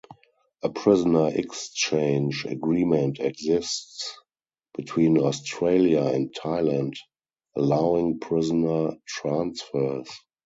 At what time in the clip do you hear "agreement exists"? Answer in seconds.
2.49-4.17